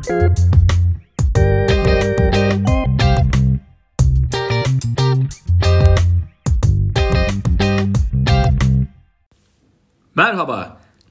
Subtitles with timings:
[0.00, 0.40] Merhaba.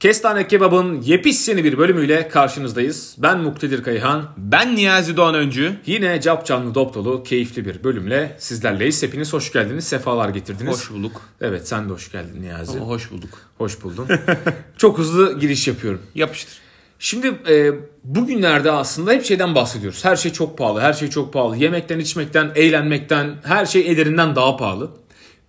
[0.00, 3.16] Kestane Kebab'ın yepis yeni bir bölümüyle karşınızdayız.
[3.18, 4.28] Ben Muktedir Kayhan.
[4.36, 5.76] Ben Niyazi Doğan Öncü.
[5.86, 9.02] Yine cap canlı dop dolu keyifli bir bölümle sizlerleyiz.
[9.02, 10.72] Hepiniz hoş geldiniz, sefalar getirdiniz.
[10.72, 11.20] Hoş bulduk.
[11.40, 12.78] Evet sen de hoş geldin Niyazi.
[12.78, 13.38] Ama hoş bulduk.
[13.58, 14.08] Hoş buldun.
[14.76, 16.02] Çok hızlı giriş yapıyorum.
[16.14, 16.69] Yapıştır.
[17.02, 17.72] Şimdi e,
[18.04, 20.04] bugünlerde aslında hep şeyden bahsediyoruz.
[20.04, 21.56] Her şey çok pahalı, her şey çok pahalı.
[21.56, 24.90] Yemekten, içmekten, eğlenmekten, her şey ederinden daha pahalı.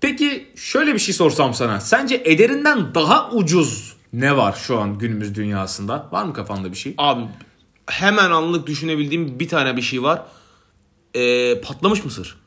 [0.02, 1.80] Peki şöyle bir şey sorsam sana.
[1.80, 6.10] Sence ederinden daha ucuz ne var şu an günümüz dünyasında?
[6.12, 6.94] Var mı kafanda bir şey?
[6.98, 7.24] Abi
[7.88, 10.22] hemen anlık düşünebildiğim bir tane bir şey var.
[11.16, 12.38] Ee, patlamış mısır.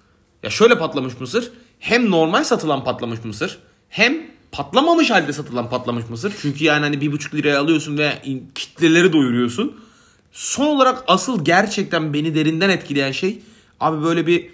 [0.43, 1.53] Ya şöyle patlamış mısır.
[1.79, 3.59] Hem normal satılan patlamış mısır.
[3.89, 6.33] Hem patlamamış halde satılan patlamış mısır.
[6.43, 8.13] Çünkü yani hani bir buçuk liraya alıyorsun ve
[8.55, 9.77] kitleleri doyuruyorsun.
[10.33, 13.39] Son olarak asıl gerçekten beni derinden etkileyen şey
[13.81, 14.51] abi böyle bir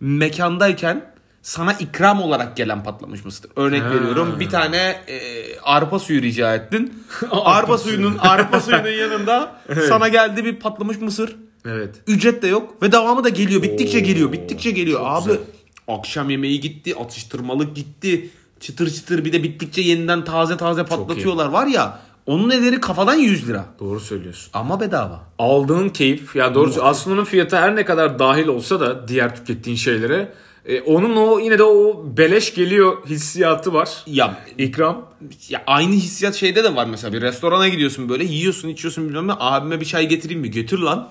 [0.00, 1.10] mekandayken
[1.42, 3.50] sana ikram olarak gelen patlamış mısır.
[3.56, 3.90] Örnek Ha.
[3.90, 4.76] veriyorum bir tane
[5.08, 5.20] e,
[5.62, 7.04] arpa suyu rica ettin.
[7.30, 11.36] arpa suyunun arpa suyunun yanında sana geldi bir patlamış mısır.
[11.66, 11.94] Evet.
[12.06, 13.62] Ücret de yok ve devamı da geliyor.
[13.62, 14.32] Bittikçe Oo, geliyor.
[14.32, 15.00] Bittikçe geliyor.
[15.04, 15.40] Abi güzel.
[15.88, 18.30] akşam yemeği gitti, atıştırmalık gitti.
[18.60, 21.46] Çıtır çıtır bir de bittikçe yeniden taze taze patlatıyorlar.
[21.46, 23.64] Var ya onun ederi kafadan 100 lira.
[23.80, 24.50] Doğru söylüyorsun.
[24.52, 25.20] Ama bedava.
[25.38, 29.76] Aldığın keyif ya doğrusu aslında onun fiyatı her ne kadar dahil olsa da diğer tükettiğin
[29.76, 30.32] şeylere
[30.66, 33.88] e, onun o yine de o beleş geliyor hissiyatı var.
[34.06, 35.04] Ya İkram.
[35.48, 39.32] ya aynı hissiyat şeyde de var mesela bir restorana gidiyorsun böyle yiyorsun içiyorsun bilmem ne
[39.38, 41.08] abime bir çay getireyim mi götür lan.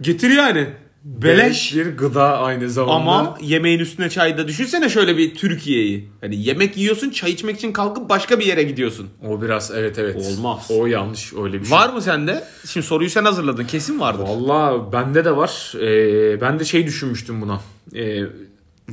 [0.00, 0.68] Getir yani.
[1.06, 1.74] Beleş.
[1.74, 2.94] bir gıda aynı zamanda.
[2.94, 6.08] Ama yemeğin üstüne çay da düşünsene şöyle bir Türkiye'yi.
[6.20, 9.08] Hani yemek yiyorsun çay içmek için kalkıp başka bir yere gidiyorsun.
[9.28, 10.16] o biraz evet evet.
[10.16, 10.70] Olmaz.
[10.70, 11.76] O yanlış öyle bir şey.
[11.78, 12.44] Var mı sende?
[12.66, 13.64] Şimdi soruyu sen hazırladın.
[13.64, 14.24] Kesin vardır.
[14.24, 15.72] Valla bende de var.
[15.80, 17.60] Ee, ben de şey düşünmüştüm buna.
[17.94, 18.22] Ee,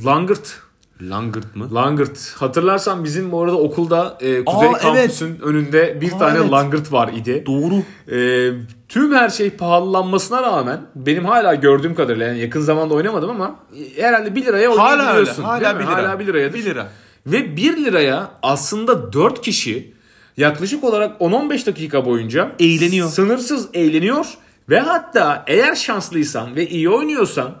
[0.04, 0.60] langırt.
[1.02, 1.74] Langırt mı?
[1.74, 2.34] Langırt.
[2.36, 6.50] Hatırlarsan bizim bu arada okulda e, Kuzey Aa, Kampüs'ün önünde bir Aa, tane evet.
[6.50, 7.44] langırt var idi.
[7.46, 7.74] Doğru.
[8.12, 8.50] Ee,
[8.88, 13.56] tüm her şey pahalanmasına rağmen benim hala gördüğüm kadarıyla yani yakın zamanda oynamadım ama
[13.98, 15.02] e, herhalde 1 liraya Hala öyle.
[15.02, 15.42] oynayabiliyorsun.
[15.42, 15.78] Hala?
[15.78, 15.96] 1 lira.
[15.96, 16.54] Hala 1 liraya.
[16.54, 16.88] 1 lira.
[17.26, 19.94] Ve 1 liraya aslında 4 kişi
[20.36, 23.08] yaklaşık olarak 10-15 dakika boyunca Eğleniyor.
[23.08, 24.26] Sınırsız eğleniyor
[24.68, 27.54] ve hatta eğer şanslıysan ve iyi oynuyorsan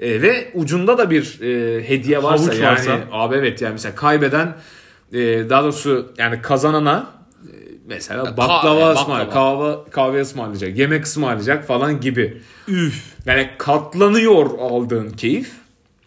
[0.00, 2.98] e, ve ucunda da bir e, hediye varsa Havuç yani varsa.
[3.12, 4.54] abi evet yani mesela kaybeden
[5.12, 5.18] e,
[5.50, 7.06] daha doğrusu yani kazanana
[7.42, 7.52] e,
[7.86, 8.92] mesela kahve, baklava baklava.
[8.92, 12.42] ısmar, kahve, kahve ısmarlayacak, yemek ısmarlayacak falan gibi.
[12.68, 13.16] Üf.
[13.26, 15.50] Yani katlanıyor aldığın keyif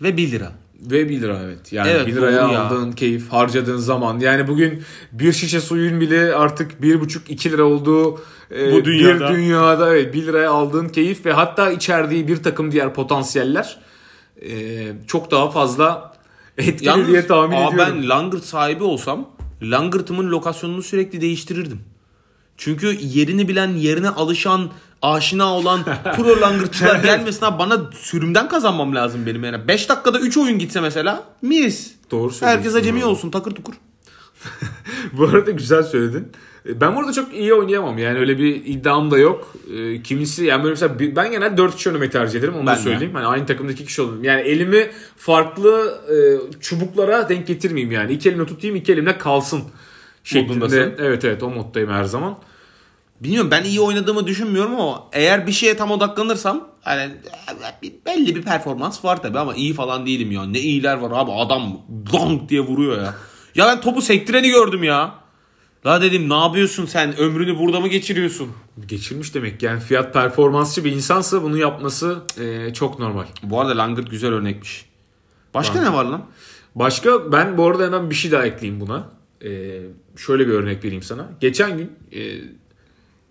[0.01, 0.51] Ve 1 lira.
[0.81, 1.73] Ve 1 lira evet.
[1.73, 2.61] Yani Evet, 1 liraya doğru ya.
[2.65, 4.19] aldığın keyif, harcadığın zaman.
[4.19, 8.21] Yani bugün bir şişe suyun bile artık 1,5-2 lira olduğu
[8.55, 9.29] e, Bu dünyada.
[9.29, 13.79] bir dünyada evet 1 liraya aldığın keyif ve hatta içerdiği bir takım diğer potansiyeller
[14.41, 14.51] e,
[15.07, 16.13] çok daha fazla
[16.57, 17.77] etkili diye tahmin aa, ediyorum.
[18.01, 19.29] ben langırt sahibi olsam
[19.61, 21.79] langırtımın lokasyonunu sürekli değiştirirdim.
[22.57, 24.69] Çünkü yerini bilen, yerine alışan,
[25.01, 25.83] aşina olan
[26.15, 29.67] pro langırtçılar gelmesin abi bana sürümden kazanmam lazım benim yani.
[29.67, 31.91] 5 dakikada 3 oyun gitse mesela mis.
[32.11, 32.45] Doğru söylüyorsun.
[32.57, 33.73] Herkes acemi olsun takır tukur.
[35.13, 36.27] Bu arada güzel söyledin.
[36.65, 37.97] E, Ben burada çok iyi oynayamam.
[37.97, 39.53] Yani öyle bir iddiam da yok.
[39.75, 42.53] E, Kimisi yani böyle mesela ben genelde 4 kişi oynamayı tercih ederim.
[42.53, 43.15] Onu Ben da söyleyeyim.
[43.15, 44.23] Hani aynı takımdaki kişi olayım.
[44.23, 46.15] Yani elimi farklı e,
[46.61, 48.13] çubuklara denk getirmeyeyim yani.
[48.13, 49.63] İki elimle tutayım, iki elimle kalsın
[50.23, 50.53] şeklinde.
[50.53, 50.93] Modundasın.
[50.97, 52.37] Evet evet o moddayım her zaman.
[53.23, 56.67] Bilmiyorum ben iyi oynadığımı düşünmüyorum ama eğer bir şeye tam odaklanırsam
[57.83, 60.45] bir- belli bir performans var tabi ama iyi falan değilim ya.
[60.45, 61.81] Ne iyiler var abi adam
[62.11, 63.13] gong diye vuruyor ya.
[63.55, 65.15] Ya ben topu sektireni gördüm ya.
[65.85, 68.51] La dedim ne yapıyorsun sen ömrünü burada mı geçiriyorsun?
[68.87, 73.23] Geçirmiş demek yani fiyat performansçı bir insansa bunu yapması e, çok normal.
[73.43, 74.85] Bu arada Langırt güzel örnekmiş.
[75.53, 76.25] Başka ne var lan?
[76.75, 79.09] Başka ben bu arada hemen bir şey daha ekleyeyim buna.
[79.43, 79.81] Ee,
[80.17, 81.29] şöyle bir örnek vereyim sana.
[81.39, 82.19] Geçen gün e,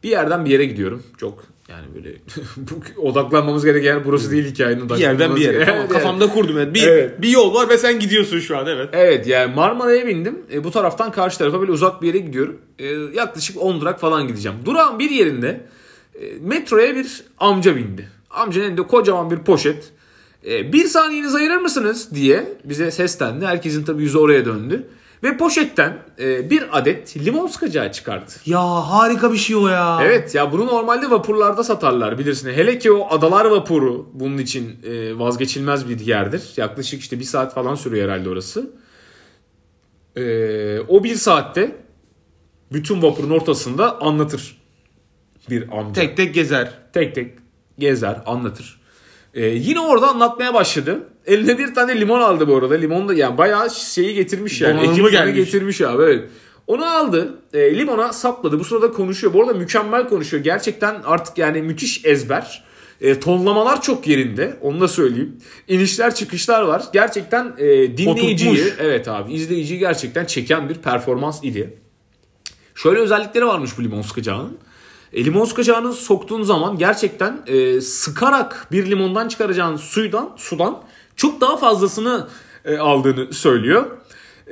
[0.02, 1.02] bir yerden bir yere gidiyorum.
[1.16, 2.14] Çok yani böyle
[2.96, 4.88] odaklanmamız gereken yer burası değil hikayenin.
[4.88, 5.64] Bir yerden bir yere.
[5.64, 5.88] Tamam, yani.
[5.88, 6.58] kafamda kurdum.
[6.58, 6.74] Evet.
[6.74, 7.22] Bir, Evet.
[7.22, 8.88] bir yol var ve sen gidiyorsun şu an evet.
[8.92, 10.38] Evet yani Marmara'ya bindim.
[10.52, 12.58] E, bu taraftan karşı tarafa böyle uzak bir yere gidiyorum.
[12.78, 14.58] E, yaklaşık 10 durak falan gideceğim.
[14.64, 15.60] Durağın bir yerinde
[16.20, 18.08] e, metroya bir amca bindi.
[18.30, 19.90] Amcanın elinde kocaman bir poşet.
[20.46, 23.46] E, bir saniyenizi ayırır mısınız diye bize seslendi.
[23.46, 24.88] Herkesin tabii yüzü oraya döndü.
[25.22, 28.30] Ve poşetten e, bir adet limon sıkacağı çıkardı.
[28.46, 29.98] Ya harika bir şey o ya.
[30.02, 32.50] Evet ya bunu normalde vapurlarda satarlar bilirsin.
[32.50, 36.42] Hele ki o adalar vapuru bunun için e, vazgeçilmez bir yerdir.
[36.56, 38.70] Yaklaşık işte bir saat falan sürüyor herhalde orası.
[40.16, 41.76] E, o bir saatte
[42.72, 44.58] bütün vapurun ortasında anlatır
[45.50, 45.92] bir amca.
[45.92, 46.70] Tek tek gezer.
[46.92, 47.38] tek tek
[47.78, 48.80] gezer, anlatır.
[49.34, 51.08] Ee, yine orada anlatmaya başladı.
[51.28, 52.74] Eline bir tane limon aldı bu arada.
[52.74, 54.72] Limon da yani bayağı şeyi getirmiş yani.
[54.74, 55.34] Donanımı Ekipmanı gelmiş.
[55.34, 56.28] getirmiş abi evet.
[56.66, 57.38] Onu aldı.
[57.52, 58.58] E, limona sapladı.
[58.60, 59.32] Bu sırada konuşuyor.
[59.34, 60.44] Bu arada mükemmel konuşuyor.
[60.44, 62.64] Gerçekten artık yani müthiş ezber.
[63.00, 64.56] E, tonlamalar çok yerinde.
[64.62, 65.36] Onu da söyleyeyim.
[65.68, 66.82] İnişler çıkışlar var.
[66.92, 67.66] Gerçekten e,
[67.96, 68.74] dinleyiciyi, Oturtmuş.
[68.80, 71.78] evet abi izleyiciyi gerçekten çeken bir performans idi.
[72.74, 74.58] Şöyle özellikleri varmış bu limon sıkacağının.
[75.12, 80.82] E, limon sıkacağını soktuğun zaman gerçekten e, sıkarak bir limondan çıkaracağın suydan, sudan
[81.18, 82.28] çok daha fazlasını
[82.64, 83.86] e, aldığını söylüyor.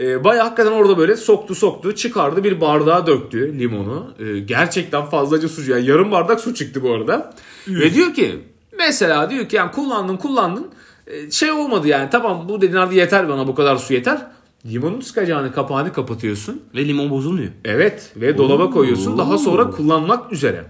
[0.01, 4.15] E, bayağı hakikaten orada böyle soktu soktu çıkardı bir bardağa döktü limonu.
[4.19, 5.71] E, gerçekten fazlaca su.
[5.71, 7.35] Yani yarım bardak su çıktı bu arada.
[7.69, 8.45] Ve diyor ki
[8.79, 10.69] mesela diyor ki yani kullandın kullandın
[11.07, 14.27] e, şey olmadı yani tamam bu dediğin hadi yeter bana bu kadar su yeter.
[14.67, 16.63] Limonun sıkacağını kapağını kapatıyorsun.
[16.75, 17.51] Ve limon bozulmuyor.
[17.65, 20.65] Evet ve dolaba koyuyorsun daha sonra kullanmak üzere.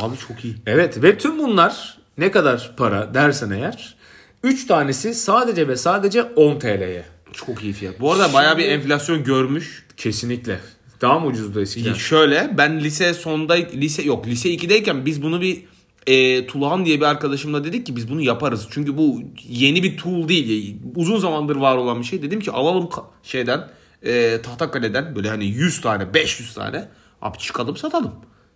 [0.00, 0.54] Abi çok iyi.
[0.66, 3.96] Evet ve tüm bunlar ne kadar para dersen eğer
[4.42, 7.04] 3 tanesi sadece ve sadece 10 TL'ye.
[7.32, 8.00] Çok iyi fiyat.
[8.00, 9.86] Bu arada bayağı bir enflasyon görmüş.
[9.96, 10.60] Kesinlikle.
[11.00, 11.94] Daha mı ucuzdu eskiden?
[11.94, 15.62] Şöyle ben lise sonda lise yok lise 2'deyken biz bunu bir
[16.06, 18.68] e, Tulhan diye bir arkadaşımla dedik ki biz bunu yaparız.
[18.70, 20.76] Çünkü bu yeni bir tool değil.
[20.94, 22.22] Uzun zamandır var olan bir şey.
[22.22, 22.88] Dedim ki alalım
[23.22, 23.68] şeyden
[24.02, 26.88] e, Tahtakale'den böyle hani 100 tane 500 tane
[27.22, 28.14] abi çıkalım satalım.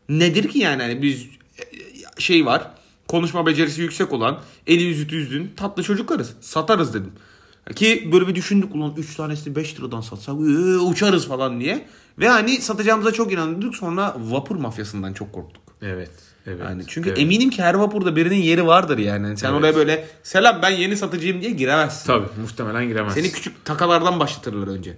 [0.09, 1.27] Nedir ki yani hani biz
[1.59, 2.71] e, şey var
[3.11, 7.13] konuşma becerisi yüksek olan eli yüzü düzgün tatlı çocuklarız satarız dedim.
[7.75, 11.87] Ki böyle bir düşündük ulan 3 tanesini 5 liradan satsak ee, uçarız falan diye.
[12.19, 15.60] Ve hani satacağımıza çok inandık sonra vapur mafyasından çok korktuk.
[15.83, 16.11] Evet.
[16.47, 16.61] Evet.
[16.65, 17.19] Yani çünkü evet.
[17.19, 19.37] eminim ki her vapurda birinin yeri vardır yani.
[19.37, 19.61] Sen Evet.
[19.61, 22.07] oraya böyle selam ben yeni satıcıyım diye giremezsin.
[22.07, 23.15] Tabii muhtemelen giremez.
[23.15, 24.97] Seni küçük takalardan başlatırlar önce.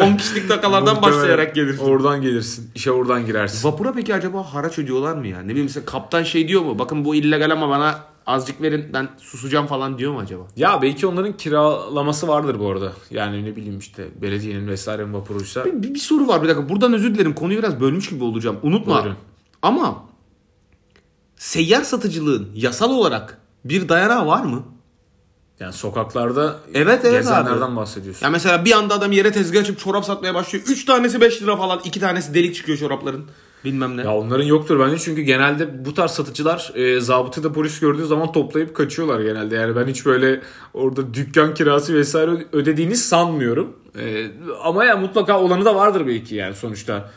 [0.02, 1.84] 10 kişilik takalardan başlayarak gelirsin.
[1.84, 2.70] Oradan gelirsin.
[2.74, 3.68] İşe oradan girersin.
[3.68, 5.40] Vapura peki acaba haraç ödüyorlar mı ya?
[5.40, 6.78] Ne bileyim mesela kaptan şey diyor mu?
[6.78, 10.42] Bakın bu illegal ama bana azıcık verin ben susacağım falan diyor mu acaba?
[10.56, 12.92] Ya belki onların kiralaması vardır bu arada.
[13.10, 15.64] Yani ne bileyim işte belediyenin vesaire vapuruysa.
[15.64, 16.68] Bir, bir soru var bir dakika.
[16.68, 17.34] Buradan özür dilerim.
[17.34, 18.56] Konuyu biraz bölmüş gibi olacağım.
[18.62, 18.94] Unutma.
[19.02, 19.16] Buyurun.
[19.62, 20.04] Ama
[21.36, 24.64] seyyar satıcılığın yasal olarak bir dayanağı var mı?
[25.60, 27.76] Yani sokaklarda Evet, evet gezenlerden abi.
[27.76, 28.26] bahsediyorsun.
[28.26, 30.64] Ya mesela bir anda adam yere tezgah açıp çorap satmaya başlıyor.
[30.68, 31.80] 3 tanesi 5 lira falan.
[31.84, 33.24] 2 tanesi delik çıkıyor çorapların.
[33.64, 34.02] Bilmem ne.
[34.02, 38.76] Ya onların yoktur bence çünkü genelde bu tarz satıcılar e, zabıtada polis gördüğü zaman toplayıp
[38.76, 39.54] kaçıyorlar genelde.
[39.56, 40.40] Yani ben hiç böyle
[40.74, 43.76] orada dükkan kirası vesaire ödediğini sanmıyorum.
[44.00, 44.30] E,
[44.62, 47.10] ama ya mutlaka olanı da vardır belki yani sonuçta.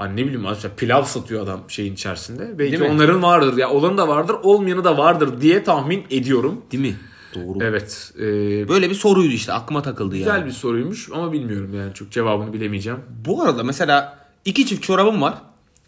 [0.00, 2.58] Hani ne bileyim mesela pilav satıyor adam şeyin içerisinde.
[2.58, 2.88] Belki Değil mi?
[2.88, 3.56] onların vardır.
[3.56, 6.62] Ya olanı da vardır, olmayanı da vardır diye tahmin ediyorum.
[6.72, 6.96] Değil mi?
[7.34, 7.58] Doğru.
[7.64, 8.12] Evet.
[8.18, 8.22] e,
[8.68, 10.46] Böyle bir soruydu işte aklıma takıldı güzel yani.
[10.46, 12.98] bir soruymuş ama bilmiyorum yani çok cevabını bilemeyeceğim.
[13.26, 15.34] Bu arada mesela iki çift çorabım var.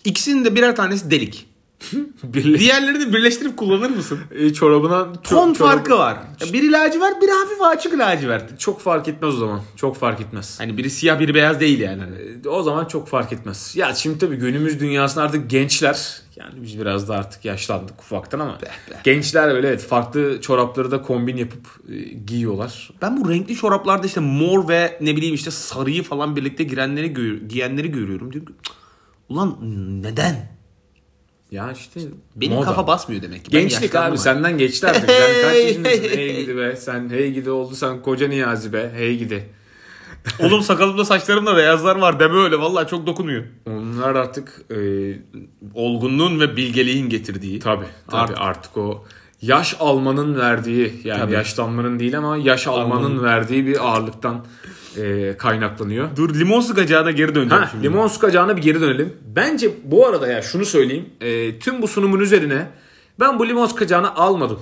[0.05, 1.47] İkisinin de birer tanesi delik.
[2.25, 4.19] Birle- Diğerlerini birleştirip kullanır mısın?
[4.31, 6.17] E, çorabına Ton çorabı- farkı var.
[6.53, 8.61] Biri lacivert, biri hafif açık lacivert.
[8.61, 9.61] Çok fark etmez o zaman.
[9.77, 10.61] Çok fark etmez.
[10.61, 12.01] Hani biri siyah, biri beyaz değil yani.
[12.03, 12.49] Hani.
[12.49, 13.73] O zaman çok fark etmez.
[13.77, 18.59] Ya şimdi tabii günümüz dünyasında artık gençler yani biz biraz da artık yaşlandık ufaktan ama
[19.05, 22.91] gençler böyle evet farklı çorapları da kombin yapıp e, giyiyorlar.
[23.03, 27.15] Ben bu renkli çoraplarda işte mor ve ne bileyim işte sarıyı falan birlikte girenleri
[27.49, 28.33] giyenleri görüyorum.
[28.33, 28.75] Diyorum ki, "Cık,
[29.29, 29.59] ulan
[30.03, 30.53] neden?
[31.53, 32.01] Ya işte
[32.37, 32.65] Benim moda.
[32.67, 33.53] kafa basmıyor demek ki.
[33.53, 35.11] Ben Gençlik abi senden geçti artık.
[35.11, 36.03] Sen kaç yaşındasın?
[36.17, 36.77] hey, gidi be.
[36.77, 38.91] Sen hey gidi oldu sen koca Niyazi be.
[38.97, 39.49] Hey gidi.
[40.41, 43.45] Oğlum sakalımda saçlarımda beyazlar var deme öyle vallahi çok dokunuyor.
[43.67, 44.77] Onlar artık e,
[45.75, 47.59] Olgunluğun ve bilgeliğin getirdiği.
[47.59, 48.37] tabii, tabii Artık.
[48.41, 48.77] artık.
[48.77, 49.05] o
[49.43, 51.33] yaş almanın verdiği yani Tabii.
[51.33, 53.23] yaşlanmanın değil ama yaş almanın Almanın.
[53.25, 54.45] verdiği bir ağırlıktan
[54.99, 56.17] e, kaynaklanıyor.
[56.17, 57.85] Dur limon sıkacağına geri döneceğim Ha, şimdi.
[57.85, 59.13] limon sıkacağına bir geri dönelim.
[59.37, 61.09] Bence bu arada ya şunu söyleyeyim.
[61.21, 62.67] E, tüm bu sunumun üzerine
[63.21, 64.61] ben bu limon sıkacağını almadım.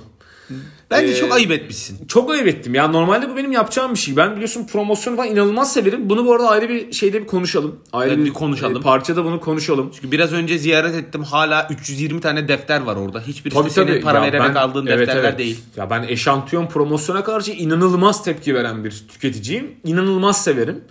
[0.91, 2.07] Bence Ee, çok ayıp etmişsin.
[2.07, 2.75] Çok ayıp ettim.
[2.75, 4.15] Ya normalde bu benim yapacağım bir şey.
[4.15, 6.09] Ben biliyorsun promosyonu falan inanılmaz severim.
[6.09, 7.79] Bunu bu arada ayrı bir şeyde bir konuşalım.
[7.93, 8.77] Ayrı Evet, bir konuşalım.
[8.77, 9.91] e, parçada bunu konuşalım.
[9.95, 13.21] Çünkü biraz önce ziyaret ettim hala 320 tane defter var orada.
[13.21, 14.01] Hiçbirisi Tabii senin tabii.
[14.01, 15.39] para Ya vererek ben- aldığın evet, defterler evet.
[15.39, 15.59] değil.
[15.77, 19.71] Ya ben eşantiyon promosyona karşı inanılmaz tepki veren bir tüketiciyim.
[19.83, 20.83] İnanılmaz severim.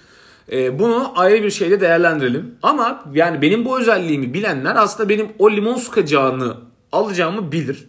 [0.52, 2.54] Ee, bunu ayrı bir şeyde değerlendirelim.
[2.62, 6.56] Ama yani benim bu özelliğimi bilenler aslında benim o limon sıkacağını
[6.92, 7.86] alacağımı bilir.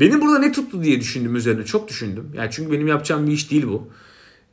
[0.00, 2.30] Benim burada ne tuttu diye düşündüm üzerine çok düşündüm.
[2.36, 3.88] Yani çünkü benim yapacağım bir iş değil bu.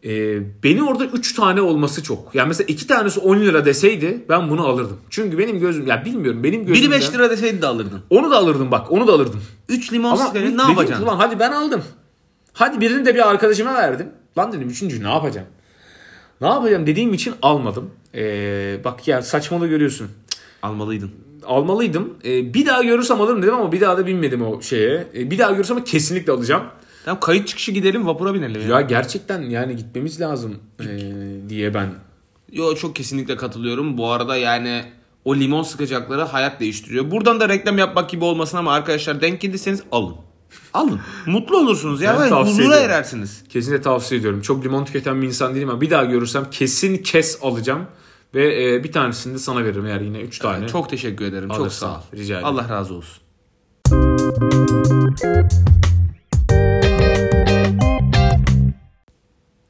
[0.06, 2.36] Ee, beni orada 3 tane olması çok.
[2.36, 4.98] Yani mesela 2 tanesi 10 lira deseydi ben bunu alırdım.
[5.10, 6.92] Çünkü benim gözüm ya bilmiyorum benim gözümden.
[6.92, 8.02] Biri 5 lira deseydi de alırdın.
[8.10, 9.44] Onu da alırdım bak onu da alırdım.
[9.70, 11.06] 3 limon dedim ne yapacaksın?
[11.06, 11.84] Ulan hadi ben aldım.
[12.54, 14.10] Hadi birini de bir arkadaşıma verdim.
[14.38, 15.48] Lan dedim üçüncü ne yapacağım?
[16.42, 17.90] Ne yapacağım dediğim için almadım.
[18.16, 20.08] Ee, bak ya saçmalığı görüyorsun.
[20.62, 21.12] Almalıydın.
[21.46, 22.14] Almalıydım.
[22.26, 25.08] E, bir daha görürsem alırım dedim ama bir daha da binmedim o şeye.
[25.16, 26.64] E, bir daha görürsem kesinlikle alacağım.
[27.06, 28.70] Tamam kayıt çıkışı gidelim vapura binelim.
[28.70, 30.86] Ya gerçekten yani gitmemiz lazım e,
[31.50, 31.90] diye ben
[32.52, 33.98] Yo çok kesinlikle katılıyorum.
[33.98, 34.84] Bu arada yani
[35.26, 37.12] o limon sıkacakları hayat değiştiriyor.
[37.12, 40.16] Buradan da reklam yapmak gibi olmasın ama arkadaşlar denk gelirseniz alın.
[40.74, 41.00] Alın.
[41.26, 42.84] Mutlu olursunuz ya Ben huzura ediyorum.
[42.86, 43.44] erersiniz.
[43.50, 44.42] kesinlikle tavsiye ediyorum.
[44.42, 47.86] Çok limon tüketen bir insan değilim ama bir daha görürsem kesin kes alacağım.
[48.36, 50.68] Ve e, bir tanesini de sana veririm eğer yine 3 tane.
[50.68, 51.50] Çok teşekkür ederim.
[51.50, 52.02] Çok Alırsan, sağ ol.
[52.14, 52.46] rica ederim.
[52.46, 53.24] Allah razı olsun.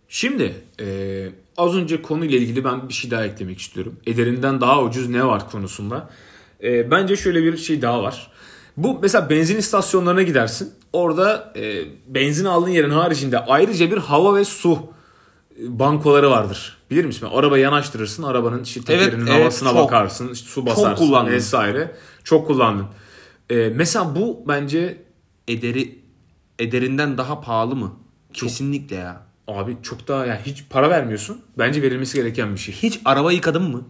[0.08, 0.88] Şimdi e,
[1.58, 3.96] az önce konuyla ilgili ben bir şey daha eklemek istiyorum.
[4.08, 6.10] Ederinden daha ucuz ne var konusunda.
[6.64, 8.32] E, bence şöyle bir şey daha var.
[8.78, 10.74] Bu mesela benzin istasyonlarına gidersin.
[10.94, 14.80] Orada e, benzin aldığın yerin haricinde ayrıca bir hava ve su
[15.60, 16.81] e, bankoları vardır.
[16.92, 17.28] Bilir misin?
[17.34, 18.24] Arabayı yanaştırırsın.
[18.24, 19.78] Arabanın işte Evet, tekerinin evet, havasına çok.
[19.78, 20.30] bakarsın.
[20.34, 21.34] işte su basarsın kullandım.
[21.34, 21.96] vesaire.
[22.24, 22.86] Çok kullandın.
[23.50, 25.04] E, mesela bu bence
[25.48, 26.00] Ederi
[26.60, 27.94] ederinden daha pahalı mı?
[28.34, 29.22] Kesinlikle ya.
[29.48, 31.42] abi çok daha yani hiç para vermiyorsun.
[31.58, 32.74] Bence verilmesi gereken bir şey.
[32.76, 33.82] Hiç araba yıkadın mı?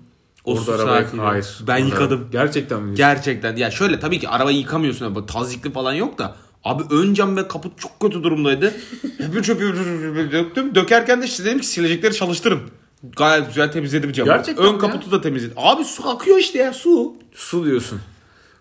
[0.46, 1.24] O Orada araba saatiyle.
[1.24, 1.58] hayır.
[1.68, 2.28] Ben Orada- yıkadım.
[2.32, 2.96] Gerçekten mi?
[2.96, 3.56] Gerçekten.
[3.56, 6.36] Ya şöyle tabii ki arabayı yıkamıyorsun tazikli falan yok da.
[6.64, 8.74] Abi ön cam ve kaput çok kötü durumdaydı.
[9.20, 10.76] Çöpü çöpü döktüm.
[10.76, 12.62] Dökerken de işte dedim ki silecekleri çalıştırın.
[13.04, 14.32] Gayet güzel temizledim camı.
[14.32, 15.58] Gerçekten Ön mi kaputu da temizledim.
[15.58, 17.14] Abi su akıyor işte ya su.
[17.34, 18.00] Su diyorsun.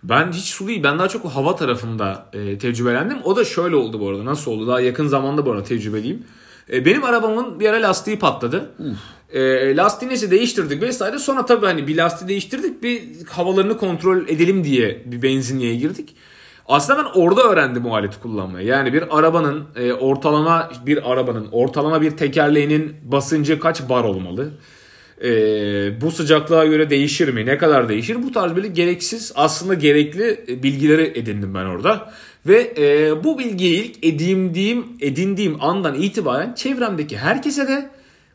[0.03, 0.83] Ben hiç su değil.
[0.83, 3.19] Ben daha çok hava tarafında e, tecrübelendim.
[3.25, 4.25] O da şöyle oldu bu arada.
[4.25, 4.67] Nasıl oldu?
[4.67, 6.25] Daha yakın zamanda bu arada tecrübeliyim.
[6.73, 8.71] E, benim arabamın bir ara lastiği patladı.
[9.33, 11.19] E, lastiği neyse değiştirdik vesaire.
[11.19, 12.83] Sonra tabii hani bir lastiği değiştirdik.
[12.83, 16.17] Bir havalarını kontrol edelim diye bir benzinliğe girdik.
[16.71, 18.67] Aslında ben orada öğrendim o aleti kullanmayı.
[18.67, 24.51] Yani bir arabanın e, ortalama bir arabanın ortalama bir tekerleğinin basıncı kaç bar olmalı?
[25.25, 27.47] Ee, bu sıcaklığa göre değişir mi?
[27.47, 28.23] Ne kadar değişir?
[28.23, 32.13] Bu tarz böyle gereksiz aslında gerekli e, bilgileri edindim ben orada.
[32.47, 37.91] Ve e, bu bilgiyi ilk edindiğim, edindiğim andan itibaren çevremdeki herkese de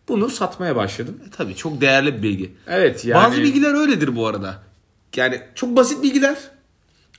[0.08, 1.20] bunu satmaya başladım.
[1.27, 2.51] E, tabii çok değerli bir bilgi.
[2.68, 3.24] Evet yani.
[3.24, 4.63] Bazı bilgiler öyledir bu arada.
[5.15, 6.55] Yani çok basit bilgiler.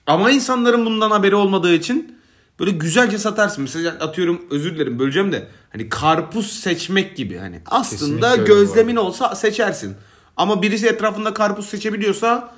[0.06, 2.18] Ama insanların bundan haberi olmadığı için
[2.60, 3.62] böyle güzelce satarsın.
[3.62, 9.34] Mesela atıyorum özür dilerim böleceğim de hani karpuz seçmek gibi hani aslında Kesinlikle gözlemin olsa
[9.34, 9.94] seçersin.
[10.36, 12.54] Ama birisi etrafında karpuz seçebiliyorsa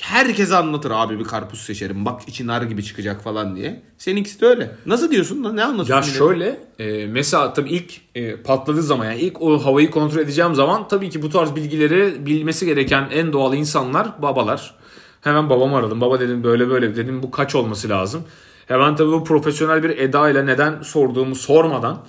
[0.00, 2.04] herkese anlatır abi bir karpuz seçerim.
[2.04, 3.82] Bak içi nar gibi çıkacak falan diye.
[3.98, 4.70] Seninkisi de öyle.
[4.86, 5.56] Nasıl diyorsun lan?
[5.56, 6.12] Ne Ya anlatıyorsun?
[6.12, 10.88] şöyle e, mesela tabii ilk e, patladığı zaman yani ilk o havayı kontrol edeceğim zaman
[10.88, 14.74] tabii ki bu tarz bilgileri bilmesi gereken en doğal insanlar babalar.
[15.20, 16.00] Hemen babamı aradım.
[16.00, 18.22] Baba dedim böyle böyle dedim bu kaç olması lazım.
[18.66, 22.04] Hemen tabii bu profesyonel bir edayla neden sorduğumu sormadan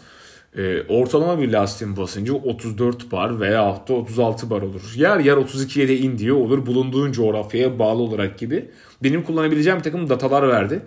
[0.57, 4.81] e, ortalama bir lastiğin basıncı 34 bar veya da 36 bar olur.
[4.95, 6.65] Yer yer 32'ye de in diyor olur.
[6.65, 8.69] Bulunduğun coğrafyaya bağlı olarak gibi.
[9.03, 10.81] Benim kullanabileceğim bir takım datalar verdi.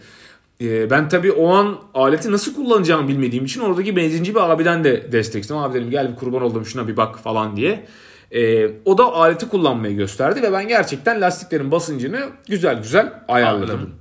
[0.60, 5.12] Ee, ben tabii o an aleti nasıl kullanacağımı bilmediğim için oradaki benzinci bir abiden de
[5.12, 5.60] destek istedim.
[5.60, 7.86] Abi dedim gel bir kurban oldum şuna bir bak falan diye.
[8.34, 13.70] Ee, o da aleti kullanmayı gösterdi ve ben gerçekten lastiklerin basıncını güzel güzel ayarladım.
[13.70, 13.94] Anladım.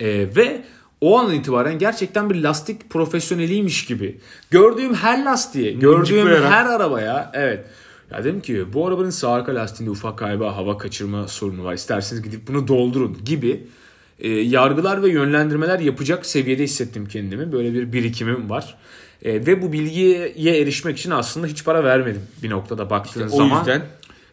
[0.00, 0.62] Ee, ve
[1.00, 4.20] o andan itibaren gerçekten bir lastik profesyoneliymiş gibi.
[4.50, 7.66] Gördüğüm her lastiğe, gördüğüm her arabaya evet.
[8.10, 11.74] Ya dedim ki bu arabanın sağ arka lastiğinde ufak galiba hava kaçırma sorunu var.
[11.74, 13.66] İsterseniz gidip bunu doldurun gibi
[14.18, 17.52] e, yargılar ve yönlendirmeler yapacak seviyede hissettim kendimi.
[17.52, 18.76] Böyle bir birikimim var.
[19.24, 23.58] E, ve bu bilgiye erişmek için aslında hiç para vermedim bir noktada baktığın o zaman.
[23.58, 23.82] yüzden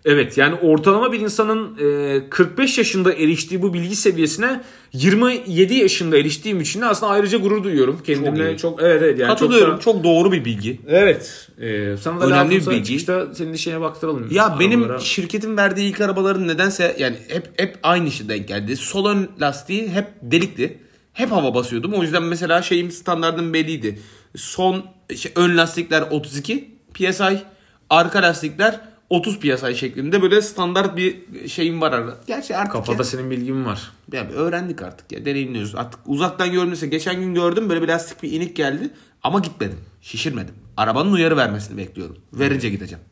[0.06, 1.78] Evet yani ortalama bir insanın
[2.26, 4.62] e, 45 yaşında eriştiği bu bilgi seviyesine
[4.94, 8.00] 27 yaşında eriştiğim için de aslında ayrıca gurur duyuyorum.
[8.06, 8.58] Kendimle iyi.
[8.58, 9.70] çok, evet evet yani katılıyorum.
[9.80, 10.80] Çok, da- Çok doğru bir bilgi.
[10.88, 11.48] evet.
[11.62, 12.84] E, sana da Önemli bir bilgi.
[12.86, 14.28] çıkışta senin de şeye baktıralım.
[14.32, 15.00] Ya benim Arabalara.
[15.00, 18.78] şirketin verdiği ilk arabaların nedense yani hep hep aynı işe denk geldi.
[18.78, 20.78] Sol ön lastiği hep delikti.
[21.14, 21.94] Hep hava basıyordum.
[21.94, 24.00] O yüzden mesela şeyim standardım belliydi.
[24.36, 27.42] Son şey, ön lastikler 32 PSI,
[27.90, 31.16] arka lastikler 30 PSI şeklinde böyle standart bir
[31.48, 32.18] şeyim var arada.
[32.28, 33.92] Gerçi artık Kafada ya, senin bilgin var.
[34.14, 35.76] ya öğrendik artık ya deneyimliyoruz.
[35.76, 38.90] Artık uzaktan görünürse geçen gün gördüm böyle bir lastik bir inik geldi
[39.24, 39.80] ama gitmedim.
[40.02, 40.56] Şişirmedim.
[40.78, 42.18] Arabanın uyarı vermesini bekliyorum.
[42.34, 43.04] Verince gideceğim.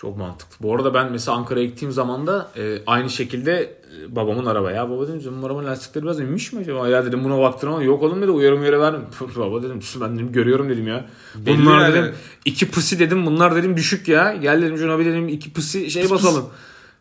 [0.00, 0.56] Çok mantıklı.
[0.60, 4.72] Bu arada ben mesela Ankara'ya gittiğim zaman da e, aynı şekilde e, babamın araba.
[4.72, 6.88] Ya baba dedim senin arabanın lastikleri biraz inmiş mi acaba?
[6.88, 9.00] Ya dedim buna baktım ama yok oğlum dedi uyarım uyarı verdim.
[9.36, 11.06] baba dedim ben dedim görüyorum dedim ya.
[11.34, 11.94] Belli Bunlar yani.
[11.94, 12.14] dedim
[12.44, 14.34] iki pısi dedim bunlar dedim düşük ya.
[14.34, 16.44] Gel dedim şuna bir dedim iki pısi şey basalım.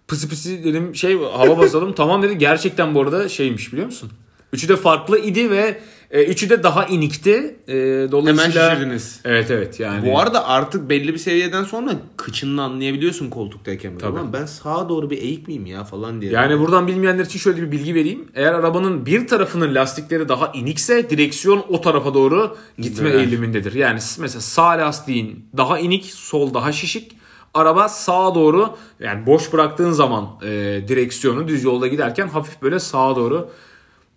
[0.07, 1.93] Pısı pısı dedim şey hava basalım.
[1.95, 4.11] tamam dedi gerçekten bu arada şeymiş biliyor musun?
[4.53, 7.55] Üçü de farklı idi ve E, üçü de daha inikti.
[7.67, 7.75] E,
[8.11, 8.63] dolayısıyla...
[8.63, 9.19] Hemen şişirdiniz.
[9.25, 10.11] Evet evet yani.
[10.11, 13.97] Bu arada artık belli bir seviyeden sonra kıçını anlayabiliyorsun koltuktayken.
[13.97, 14.13] Tabii.
[14.13, 16.31] Ulan ben sağa doğru bir eğik miyim ya falan diye.
[16.31, 18.27] Yani buradan bilmeyenler için şöyle bir bilgi vereyim.
[18.35, 23.19] Eğer arabanın bir tarafının lastikleri daha inikse direksiyon o tarafa doğru gitme Döner.
[23.19, 23.73] eğilimindedir.
[23.73, 27.17] Yani mesela sağ lastiğin daha inik, sol daha şişik.
[27.53, 33.15] Araba sağa doğru yani boş bıraktığın zaman e, direksiyonu düz yolda giderken hafif böyle sağa
[33.15, 33.49] doğru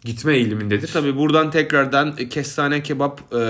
[0.04, 0.90] gitme eğilimindedir.
[0.92, 3.42] Tabii buradan tekrardan e, kestane kebap e,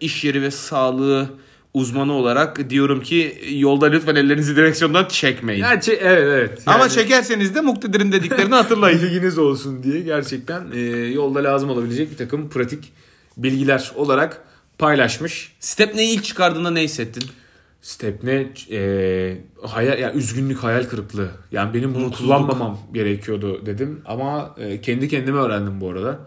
[0.00, 1.28] iş yeri ve sağlığı
[1.74, 5.60] uzmanı olarak diyorum ki yolda lütfen ellerinizi direksiyondan çekmeyin.
[5.60, 6.62] Gerçi evet evet.
[6.66, 9.02] Ama Yani- çekerseniz de Muktedir'in dediklerini hatırlayın.
[9.02, 12.92] bilginiz olsun diye gerçekten e, yolda lazım olabilecek bir takım pratik
[13.36, 14.40] bilgiler olarak
[14.78, 15.52] paylaşmış.
[15.60, 17.24] Stepney'i ilk çıkardığında ne hissettin?
[17.80, 21.30] Stepne e, hayal, ya üzgünlük hayal kırıklığı.
[21.52, 22.36] Yani benim bunu Mutsuzluk.
[22.36, 26.18] kullanmamam gerekiyordu dedim ama e, kendi kendime öğrendim bu arada.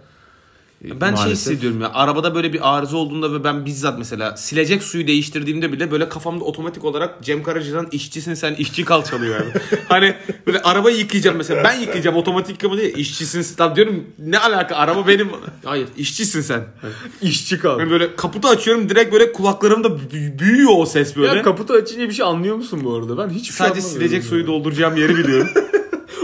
[0.86, 1.32] E, Ben şey maalesef.
[1.38, 5.92] hissediyorum ya arabada böyle bir arıza olduğunda ve ben bizzat mesela silecek suyu değiştirdiğimde bile
[5.92, 9.52] böyle kafamda otomatik olarak Cem Karaca'dan işçisin sen işçi kal çalıyor yani.
[9.90, 10.16] hani
[10.48, 13.56] böyle arabayı yıkayacağım mesela ben yıkayacağım otomatik yıkama değil işçisin.
[13.56, 15.30] Tabii diyorum ne alaka araba benim.
[15.66, 16.64] Hayır işçisin sen.
[17.22, 17.80] işçi kal.
[17.80, 21.36] Ben böyle kaputu açıyorum direkt böyle kulaklarımda bü- büyüyor o ses böyle.
[21.38, 23.18] Ya kaputu açınca bir şey anlıyor musun bu arada?
[23.18, 24.30] Ben hiçbir şey Sadece silecek ya.
[24.30, 25.48] suyu dolduracağım yeri biliyorum.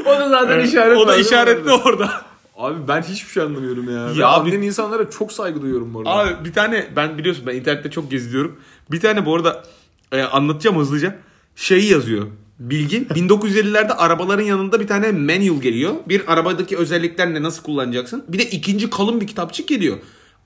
[0.06, 0.98] O da zaten işaret.
[0.98, 2.12] o da işaretli orada.
[2.58, 4.12] Abi ben hiçbir şey anlamıyorum ya.
[4.22, 6.10] Ya abi- abi insanlara çok saygı duyuyorum bu arada.
[6.10, 8.60] Abi bir tane ben biliyorsun ben internette çok geziyorum.
[8.92, 9.64] Bir tane bu arada
[10.12, 11.16] e, anlatacağım hızlıca.
[11.56, 12.28] Şeyi yazıyor.
[12.60, 15.94] Bilgi 1950'lerde arabaların yanında bir tane manual geliyor.
[16.08, 18.26] Bir arabadaki özelliklerle nasıl kullanacaksın.
[18.28, 19.98] Bir de ikinci kalın bir kitapçık geliyor.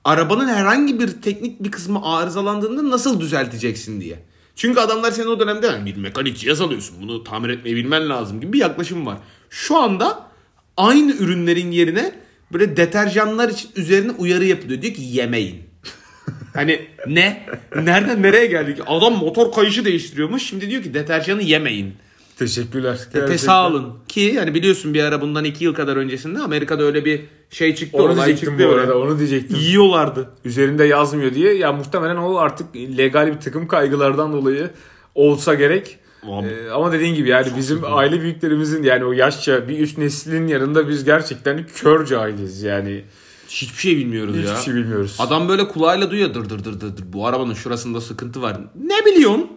[0.04, 4.22] Arabanın herhangi bir teknik bir kısmı arızalandığında nasıl düzelteceksin diye.
[4.56, 6.96] Çünkü adamlar senin o dönemde yani bir mekanik cihaz alıyorsun.
[7.02, 9.18] Bunu tamir etmeyi bilmen lazım gibi bir yaklaşım var.
[9.50, 10.31] Şu anda
[10.76, 12.12] aynı ürünlerin yerine
[12.52, 14.82] böyle deterjanlar için üzerine uyarı yapılıyor.
[14.82, 15.62] Diyor ki yemeyin.
[16.54, 17.46] Hani ne?
[17.76, 18.78] Nereden nereye geldik?
[18.86, 20.42] Adam motor kayışı değiştiriyormuş.
[20.42, 21.94] Şimdi diyor ki deterjanı yemeyin.
[22.38, 22.98] Teşekkürler.
[22.98, 23.36] Te Gerçekten.
[23.36, 23.92] sağ alın.
[24.08, 27.98] Ki yani biliyorsun bir ara bundan iki yıl kadar öncesinde Amerika'da öyle bir şey çıktı.
[27.98, 28.98] Onu olay diyecektim çıktı bu arada.
[28.98, 29.58] Onu diyecektim.
[29.58, 30.30] Yiyorlardı.
[30.44, 34.70] üzerinde yazmıyor diye ya muhtemelen o artık legal bir takım kaygılardan dolayı
[35.14, 35.98] olsa gerek.
[36.26, 40.88] Ee, ama dediğin gibi yani bizim aile büyüklerimizin yani o yaşça bir üst neslin yanında
[40.88, 43.04] biz gerçekten kör cahiliz yani.
[43.48, 44.56] Hiçbir şey bilmiyoruz Hiçbir ya.
[44.56, 45.16] şey bilmiyoruz.
[45.18, 46.34] Adam böyle kulağıyla duyuyor.
[46.34, 47.04] Dır dır dır dır dır.
[47.12, 48.60] Bu arabanın şurasında sıkıntı var.
[48.84, 49.50] Ne biliyorsun?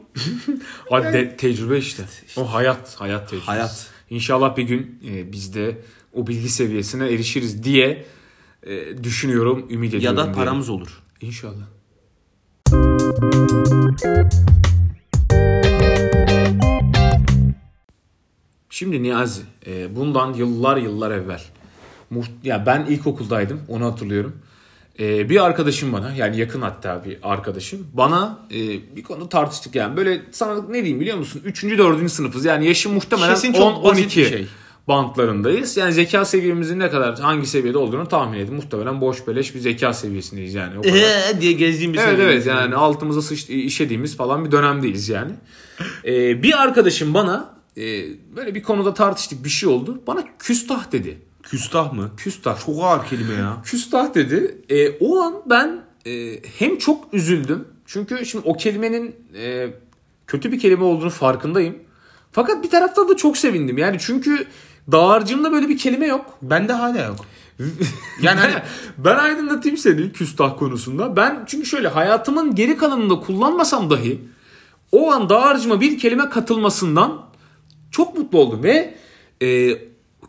[0.90, 2.04] Hadi de- tecrübe işte.
[2.38, 3.46] O hayat, hayat tecrübesi.
[3.46, 3.88] Hayat.
[4.10, 5.78] İnşallah bir gün e, biz de
[6.14, 8.06] o bilgi seviyesine erişiriz diye
[8.64, 10.18] e, düşünüyorum, ümit Ya ediyorum.
[10.18, 10.40] da diyelim.
[10.40, 11.02] paramız olur.
[11.22, 11.66] İnşallah.
[18.76, 21.42] Şimdi Niyazi, e, bundan yıllar yıllar evvel,
[22.12, 24.36] muht- ya ben ilkokuldaydım, onu hatırlıyorum.
[25.00, 28.58] E, bir arkadaşım bana, yani yakın hatta bir arkadaşım, bana e,
[28.96, 29.98] bir konu tartıştık yani.
[29.98, 31.42] Böyle sana ne diyeyim biliyor musun?
[31.46, 31.64] 3.
[31.64, 32.12] 4.
[32.12, 34.48] sınıfız yani yaşım muhtemelen Kesin çok basit 10-12 bir şey.
[34.88, 35.78] bantlarındayız.
[35.78, 38.54] Yani zeka seviyemizin ne kadar, hangi seviyede olduğunu tahmin edin.
[38.54, 40.80] Muhtemelen boş beleş bir zeka seviyesindeyiz yani.
[40.80, 40.94] O kadar.
[40.96, 42.28] Eee diye gezdiğim bir Evet seviye.
[42.28, 45.32] evet yani altımıza sıç işediğimiz falan bir dönemdeyiz yani.
[46.06, 47.84] Ee, bir arkadaşım bana e,
[48.36, 50.02] böyle bir konuda tartıştık bir şey oldu.
[50.08, 51.22] Bana küstah dedi.
[51.44, 52.12] Küstah mı?
[52.18, 52.66] Küstah.
[52.66, 53.62] Çok ağır kelime ya.
[53.66, 54.62] Küstah dedi.
[54.70, 57.68] E, o an ben e, hem çok üzüldüm.
[57.86, 59.74] Çünkü şimdi o kelimenin e,
[60.28, 61.76] kötü bir kelime olduğunu farkındayım.
[62.32, 63.78] Fakat bir taraftan da çok sevindim.
[63.78, 64.48] Yani çünkü
[64.92, 66.38] dağarcığımda böyle bir kelime yok.
[66.42, 67.26] Bende hala yok.
[68.22, 68.54] Yani hani
[68.98, 71.16] ben aydınlatayım seni küstah konusunda.
[71.16, 74.22] Ben çünkü şöyle hayatımın geri kalanında kullanmasam dahi
[74.92, 77.25] o an dağarcığıma bir kelime katılmasından
[77.96, 78.94] çok mutlu oldum ve
[79.42, 79.78] e,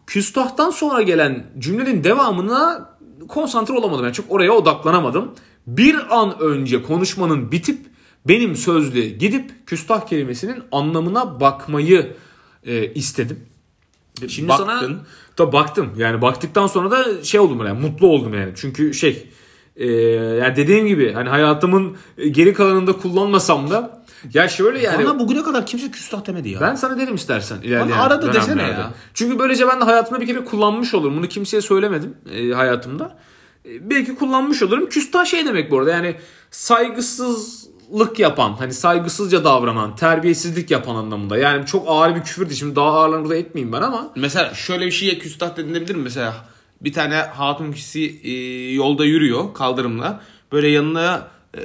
[0.06, 2.90] küstahtan sonra gelen cümlenin devamına
[3.28, 4.04] konsantre olamadım.
[4.04, 5.34] Yani çok oraya odaklanamadım.
[5.66, 7.86] Bir an önce konuşmanın bitip
[8.28, 12.16] benim sözlüğe gidip küstah kelimesinin anlamına bakmayı
[12.66, 13.40] e, istedim.
[14.28, 14.64] Şimdi Baktın.
[14.66, 14.92] sana
[15.38, 15.90] da baktım.
[15.96, 18.52] Yani baktıktan sonra da şey oldum yani mutlu oldum yani.
[18.56, 19.26] Çünkü şey
[19.76, 21.96] e, yani dediğim gibi hani hayatımın
[22.30, 26.60] geri kalanında kullanmasam da ya şöyle yani bana bugüne kadar kimse küstah demedi ya.
[26.60, 28.90] ben sana dedim istersen ilerleyen Bana arada desene ya.
[29.14, 31.16] Çünkü böylece ben de hayatımda bir kere kullanmış olurum.
[31.16, 33.16] Bunu kimseye söylemedim e, hayatımda.
[33.68, 34.88] E, belki kullanmış olurum.
[34.88, 36.16] Küstah şey demek bu arada yani
[36.50, 41.38] saygısızlık yapan, hani saygısızca davranan, terbiyesizlik yapan anlamında.
[41.38, 42.54] Yani çok ağır bir küfürdü.
[42.54, 46.02] Şimdi daha ağırlarını burada etmeyeyim ben ama Mesela şöyle bir şeye küstah denilebilir mi?
[46.02, 46.34] Mesela
[46.80, 48.32] bir tane hatun kişisi e,
[48.72, 50.20] yolda yürüyor kaldırımla.
[50.52, 51.60] Böyle yanına e,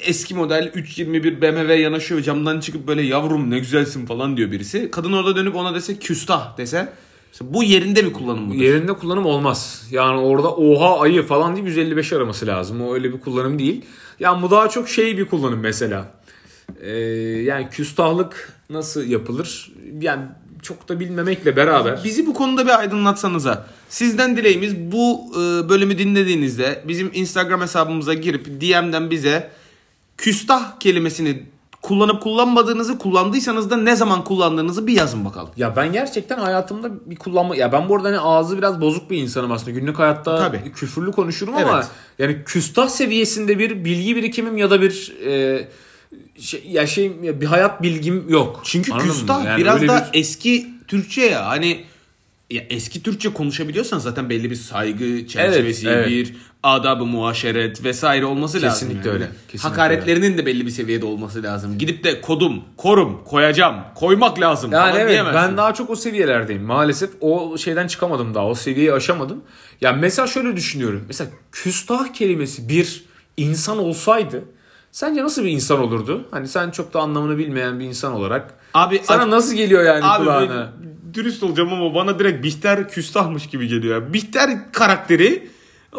[0.00, 4.90] eski model 321 BMW yanaşıyor camdan çıkıp böyle yavrum ne güzelsin falan diyor birisi.
[4.90, 6.92] Kadın orada dönüp ona dese küstah dese
[7.40, 8.58] bu yerinde bir kullanım mıdır?
[8.58, 9.88] Yerinde kullanım olmaz.
[9.90, 12.82] Yani orada oha ayı falan değil 155 araması lazım.
[12.82, 13.84] O öyle bir kullanım değil.
[14.20, 16.12] Yani bu daha çok şey bir kullanım mesela.
[16.80, 16.90] Ee,
[17.44, 19.72] yani küstahlık nasıl yapılır?
[20.00, 20.22] Yani
[20.62, 22.00] çok da bilmemekle beraber.
[22.04, 23.66] Bizi bu konuda bir aydınlatsanıza.
[23.88, 29.50] Sizden dileğimiz bu e, bölümü dinlediğinizde bizim Instagram hesabımıza girip DM'den bize
[30.18, 31.42] küstah kelimesini
[31.82, 35.50] kullanıp kullanmadığınızı, kullandıysanız da ne zaman kullandığınızı bir yazın bakalım.
[35.56, 37.56] Ya ben gerçekten hayatımda bir kullanma...
[37.56, 39.70] Ya ben bu arada hani ağzı biraz bozuk bir insanım aslında.
[39.70, 40.72] Günlük hayatta Tabii.
[40.72, 41.86] küfürlü konuşurum ama Evet.
[42.18, 45.68] yani küstah seviyesinde bir bilgi birikimim ya da bir e,
[46.40, 48.60] şey, ya şey ya bir hayat bilgim yok.
[48.64, 51.46] Çünkü Anladın küstah Yani biraz da bir- eski Türkçe ya.
[51.46, 51.84] Hani
[52.50, 56.08] ya eski Türkçe konuşabiliyorsan zaten belli bir saygı çerçevesi, evet.
[56.08, 58.88] bir adab-ı muaşeret vesaire olması lazım.
[58.88, 59.14] Kesinlikle yani.
[59.16, 61.78] öyle, kesinlikle Hakaretlerinin de belli bir seviyede olması lazım.
[61.78, 65.42] Gidip de kodum, korum, koyacağım, koymak lazım Yani falan evet diyemezsin.
[65.42, 66.62] ben daha çok o seviyelerdeyim.
[66.62, 68.46] Maalesef o şeyden çıkamadım daha.
[68.46, 69.42] O seviyeyi aşamadım.
[69.80, 71.04] Ya mesela şöyle düşünüyorum.
[71.06, 73.04] Mesela küstah kelimesi bir
[73.36, 74.44] insan olsaydı
[74.92, 76.28] sence nasıl bir insan olurdu?
[76.30, 78.54] Hani sen çok da anlamını bilmeyen bir insan olarak.
[78.74, 80.72] Abi Sana ac- nasıl geliyor yani Abi kulağına?
[81.14, 84.02] Dürüst olacağım ama bana direkt Bihter küstahmış gibi geliyor.
[84.02, 84.12] ya.
[84.12, 85.48] Bihter karakteri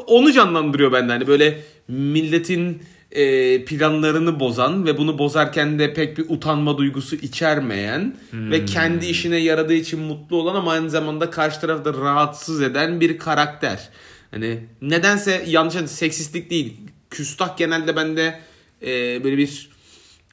[0.07, 1.11] onu canlandırıyor bende.
[1.11, 8.15] Hani böyle milletin e, planlarını bozan ve bunu bozarken de pek bir utanma duygusu içermeyen
[8.33, 13.17] ve kendi işine yaradığı için mutlu olan ama aynı zamanda karşı tarafta rahatsız eden bir
[13.17, 13.89] karakter.
[14.31, 16.77] Hani nedense yanlış hani seksistlik değil.
[17.09, 18.39] Küstah genelde bende
[18.81, 19.69] e, böyle bir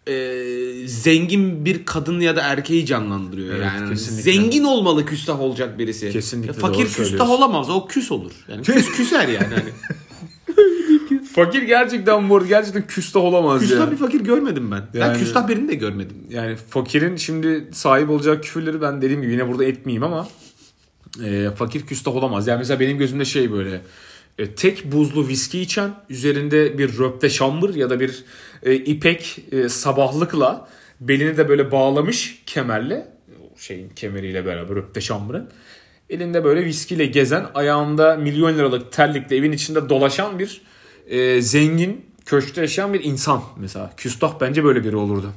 [0.09, 3.91] e, zengin bir kadın ya da erkeği canlandırıyor Evet, yani.
[3.91, 4.33] kesinlikle.
[4.33, 6.11] Zengin olmalı küstah olacak birisi.
[6.13, 7.71] Kesinlikle Ya fakir doğru küstah olamaz.
[7.71, 8.33] O küs olur.
[8.49, 9.55] Yani küs küser yani.
[9.55, 9.71] Hani.
[11.35, 13.91] Fakir gerçekten bu arada gerçekten küstah olamaz küstah ya.
[13.91, 14.83] bir fakir görmedim ben.
[14.95, 16.17] Ben Yani- küstah birini de görmedim.
[16.31, 20.29] Yani fakirin şimdi sahip olacağı küfürleri ben dediğim gibi yine burada etmeyeyim ama
[21.25, 22.47] e, fakir küstah olamaz.
[22.47, 23.81] Yani mesela benim gözümde şey böyle
[24.39, 28.25] e, tek buzlu viski içen üzerinde bir röpte şambır ya da bir
[28.67, 30.69] e, ipek e, sabahlıkla
[31.01, 33.09] belini de böyle bağlamış kemerle
[33.57, 35.51] şeyin kemeriyle beraber röpte şambırın
[36.11, 40.61] elinde böyle viskiyle gezen ayağında milyon liralık terlikle evin içinde dolaşan bir
[41.07, 43.93] e, zengin köşkte yaşayan bir insan mesela.
[43.97, 45.33] Küstah bence böyle biri olurdu.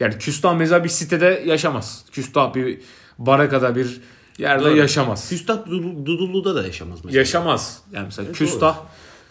[0.00, 2.04] Yani küstah mesela bir sitede yaşamaz.
[2.12, 2.80] Küstah bir
[3.18, 4.00] barakada bir
[4.38, 4.76] yerde Doğru.
[4.76, 5.28] yaşamaz.
[5.28, 7.18] Küstah Dudu- Dudullu'da da yaşamaz mesela.
[7.18, 7.82] Yaşamaz.
[7.92, 8.78] Yani mesela küstah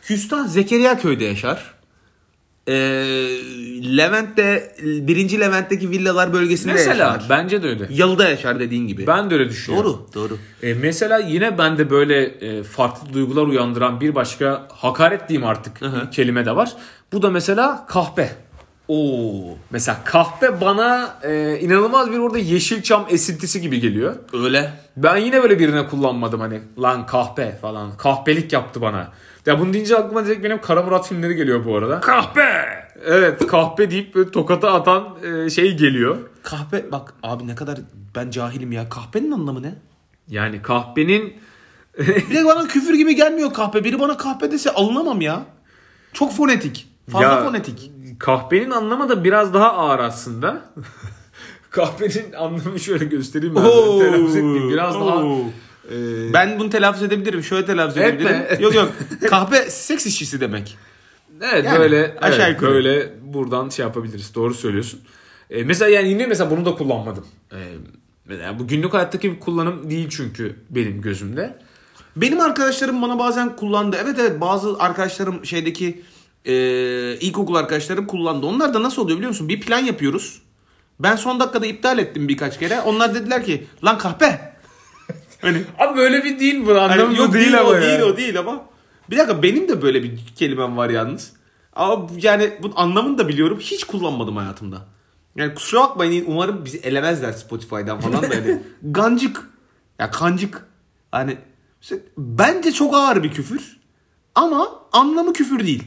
[0.02, 1.77] Küstah Zekeriya köyde yaşar.
[2.68, 2.74] Ee,
[3.98, 7.26] Levent'te birinci Levent'teki villalar bölgesinde mesela yaşar.
[7.30, 7.88] bence de öyle.
[7.90, 9.08] Yalıda yaşar dediğin gibi.
[9.08, 10.06] Ben de öyle düşünüyorum.
[10.14, 10.38] Doğru, doğru.
[10.64, 16.10] E, mesela yine bende böyle e, farklı duygular uyandıran bir başka hakaret diyeyim artık hı.
[16.12, 16.74] kelime de var.
[17.14, 18.47] Bu da mesela kahpe.
[18.88, 19.58] Oo.
[19.72, 24.16] Mesela kahpe bana e, inanılmaz bir orada Yeşilçam esintisi gibi geliyor.
[24.34, 24.72] Öyle.
[24.98, 27.98] Ben yine böyle birine kullanmadım hani lan kahpe falan.
[27.98, 29.12] Kahpelik yaptı bana.
[29.46, 32.00] Ya bunu deyince aklıma direkt benim Kara Murat filmleri geliyor bu arada.
[32.00, 32.66] Kahpe!
[33.06, 36.18] Evet kahpe deyip böyle tokata atan e, şey geliyor.
[36.44, 37.80] Kahpe bak abi ne kadar
[38.16, 38.90] ben cahilim ya.
[38.90, 39.76] Kahpenin anlamı ne?
[40.28, 41.34] Yani kahpenin
[41.98, 43.84] Bir de bana küfür gibi gelmiyor kahpe.
[43.84, 45.46] Biri bana kahpe dese alınamam ya.
[46.14, 46.88] Çok fonetik.
[47.12, 47.92] Fazla Ya, fonetik.
[48.20, 50.62] Kahpenin anlamı da biraz daha ağır aslında.
[51.70, 53.62] kahpenin anlamı şöyle göstereyim ben.
[53.62, 54.00] Oo.
[54.00, 54.70] Telaffuz etmeyeyim.
[54.70, 55.40] Biraz daha Oo.
[55.92, 57.44] e, Ben bunu telaffuz edebilirim.
[57.44, 58.10] Şöyle telaffuz Etme.
[58.30, 58.60] edebilirim.
[58.64, 58.92] yok yok.
[59.30, 60.78] Kahpe seks işçisi demek.
[61.42, 64.36] Evet Yani böyle aşağı evet, böyle buradan şey yapabiliriz.
[64.36, 65.00] Doğru söylüyorsun.
[65.50, 67.26] E, mesela yani yine mesela bunu da kullanmadım.
[67.52, 67.58] E,
[68.26, 71.60] mesela bu günlük hayattaki bir kullanım değil çünkü benim gözümde.
[72.16, 73.98] Benim arkadaşlarım bana bazen kullandı.
[74.04, 76.02] Evet evet bazı arkadaşlarım şeydeki
[76.48, 76.54] e,
[77.20, 78.46] ilkokul arkadaşlarım kullandı.
[78.46, 79.50] Onlar da nasıl oluyor biliyor musun?
[79.50, 80.42] Bir plan yapıyoruz.
[81.00, 82.82] Ben son dakikada iptal ettim birkaç kere.
[82.82, 84.58] Onlar dediler ki lan kahpe.
[85.42, 87.86] Hani Abi böyle bir değil bu Hani anlamı yok değil, değil, ama o yani.
[87.86, 88.66] değil o değil ama.
[89.10, 91.34] Bir dakika benim de böyle bir kelimem var yalnız.
[91.74, 93.60] Ama yani bunun anlamını da biliyorum.
[93.60, 94.86] Hiç kullanmadım hayatımda.
[95.36, 98.62] Yani kusura bakmayın umarım bizi elemezler Spotify'dan falan da hani.
[98.84, 99.50] Gancık.
[100.00, 100.66] Ya kancık.
[101.12, 101.38] Hani
[102.18, 103.78] bence çok ağır bir küfür.
[104.36, 105.84] Ama anlamı küfür değil.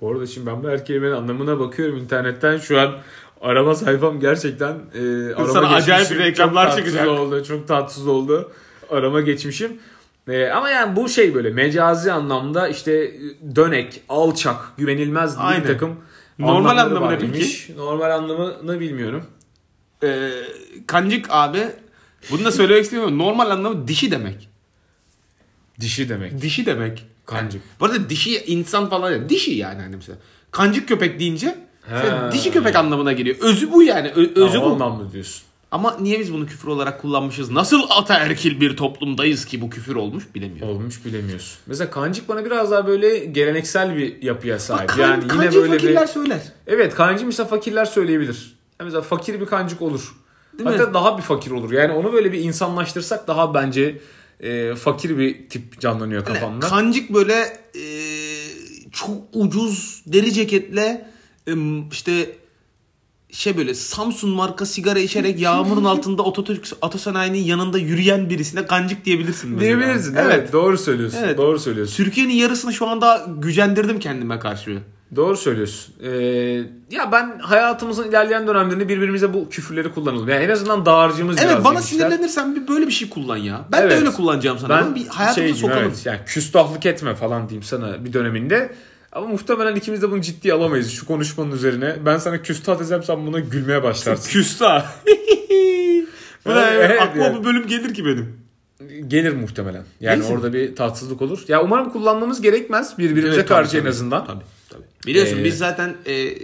[0.00, 2.94] Bu arada şimdi ben bu her kelimenin anlamına bakıyorum internetten şu an
[3.40, 6.24] arama sayfam gerçekten e, arama Sana acayip geçmişim.
[6.24, 7.08] reklamlar çok çıkacak.
[7.08, 7.44] oldu.
[7.44, 8.52] Çok tatsız oldu.
[8.90, 9.72] Arama geçmişim.
[10.28, 13.14] E, ama yani bu şey böyle mecazi anlamda işte
[13.56, 15.96] dönek, alçak, güvenilmez bir takım
[16.38, 17.70] Normal anlamı ne varmış.
[17.76, 19.24] Normal anlamını bilmiyorum.
[20.02, 20.30] Ee,
[20.86, 21.62] kancık abi.
[22.30, 23.18] Bunu da söylemek istemiyorum.
[23.18, 24.48] Normal anlamı dişi demek.
[25.80, 26.42] Dişi demek.
[26.42, 27.06] Dişi demek.
[27.26, 27.62] Kancık.
[27.80, 29.28] Bu arada dişi insan falan ya.
[29.28, 30.18] Dişi yani hani mesela.
[30.50, 32.32] Kancık köpek deyince He.
[32.32, 33.36] dişi köpek anlamına geliyor.
[33.40, 34.08] Özü bu yani.
[34.08, 34.74] Ö- özü Ama bu.
[34.74, 35.42] anlamlı diyorsun.
[35.70, 37.50] Ama niye biz bunu küfür olarak kullanmışız?
[37.50, 40.76] Nasıl ataerkil bir toplumdayız ki bu küfür olmuş bilemiyorum.
[40.76, 41.58] Olmuş bilemiyorsun.
[41.66, 44.88] Mesela kancık bana biraz daha böyle geleneksel bir yapıya sahip.
[44.88, 46.12] Kan, yani yine böyle fakirler bir...
[46.12, 46.40] söyler.
[46.66, 48.56] Evet kancı mesela fakirler söyleyebilir.
[48.80, 50.14] Yani mesela fakir bir kancık olur.
[50.58, 50.94] Değil Hatta mi?
[50.94, 51.72] daha bir fakir olur.
[51.72, 53.98] Yani onu böyle bir insanlaştırsak daha bence
[54.40, 56.66] e, fakir bir tip canlanıyor kafamda.
[56.66, 57.32] Kancık böyle
[57.74, 57.84] e,
[58.92, 61.10] çok ucuz deri ceketle
[61.48, 61.52] e,
[61.92, 62.36] işte
[63.30, 69.60] şey böyle Samsung marka sigara içerek yağmurun altında Atatürk Atosanayi'nin yanında yürüyen birisine kancık diyebilirsin.
[69.60, 70.14] Diyebilirsin.
[70.14, 70.52] Evet.
[70.52, 71.18] doğru söylüyorsun.
[71.24, 71.38] Evet.
[71.38, 71.96] Doğru söylüyorsun.
[71.96, 74.82] Türkiye'nin yarısını şu anda gücendirdim kendime karşı.
[75.16, 75.94] Doğru söylüyorsun.
[76.02, 76.10] Ee,
[76.90, 80.28] ya ben hayatımızın ilerleyen dönemlerinde birbirimize bu küfürleri kullanalım.
[80.28, 81.98] Yani en azından dağarcığımız Evet biraz bana genişler.
[82.10, 83.64] sinirlenirsen bir böyle bir şey kullan ya.
[83.72, 83.90] Ben Evet.
[83.90, 84.68] de öyle kullanacağım sana.
[84.80, 85.82] Ben bir hayatımıza şey diyeyim, sokalım.
[85.82, 88.72] evet, yani küstahlık etme falan diyeyim sana bir döneminde.
[89.12, 91.96] Ama muhtemelen ikimiz de bunu ciddiye alamayız şu konuşmanın üzerine.
[92.06, 94.28] Ben sana küstah desem sen buna gülmeye başlarsın.
[94.30, 94.86] Küstah.
[96.46, 97.38] Bu da Evet, aklıma yani.
[97.38, 98.36] bu bölüm gelir ki benim.
[99.08, 99.82] Gelir muhtemelen.
[100.00, 100.34] Yani Neyse.
[100.34, 101.44] orada bir tatsızlık olur.
[101.48, 103.90] Ya umarım kullanmamız gerekmez birbirimize Evet, karşı tabii, en tabii.
[103.90, 104.26] azından.
[104.26, 104.84] Tabii, tabii.
[105.06, 106.34] Biliyorsun Ee, biz zaten e,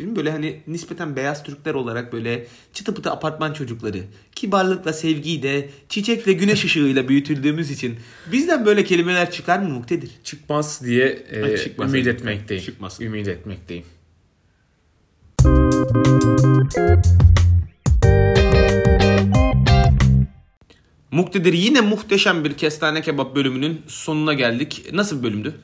[0.00, 4.02] böyle hani nispeten beyaz Türkler olarak böyle çıtı pıtı apartman çocukları
[4.34, 7.96] kibarlıkla sevgiyle çiçekle güneş ışığıyla büyütüldüğümüz için
[8.32, 10.10] bizden böyle kelimeler çıkar mı muktedir?
[10.24, 12.64] Çıkmaz diye e, Ay, çıkmaz, ümit etmekteyim.
[12.64, 13.00] Çıkmaz.
[13.00, 13.84] Ümit etmekteyim.
[21.10, 24.86] Muktedir yine muhteşem bir kestane kebap bölümünün sonuna geldik.
[24.92, 25.54] Nasıl bir bölümdü?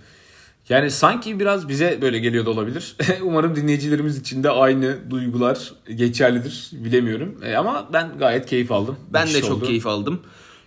[0.70, 2.96] Yani sanki biraz bize böyle geliyor da olabilir.
[3.22, 6.70] Umarım dinleyicilerimiz için de aynı duygular geçerlidir.
[6.72, 7.40] Bilemiyorum.
[7.44, 8.96] E, ama ben gayet keyif aldım.
[9.12, 9.66] Ben de Müthiş çok oldu.
[9.66, 10.20] keyif aldım.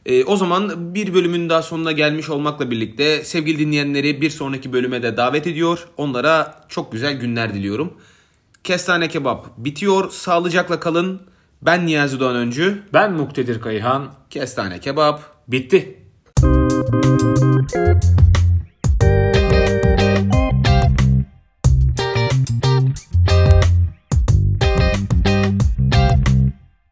[0.05, 5.03] Ee, o zaman bir bölümün daha sonuna gelmiş olmakla birlikte sevgili dinleyenleri bir sonraki bölüme
[5.03, 5.87] de davet ediyor.
[5.97, 7.93] Onlara çok güzel günler diliyorum.
[8.63, 10.11] Kestane kebap bitiyor.
[10.11, 11.21] Sağlıcakla kalın.
[11.61, 12.83] Ben Niyazi Doğan Öncü.
[12.93, 14.13] Ben Muktedir Kayhan.
[14.29, 15.99] Kestane kebap Bitti.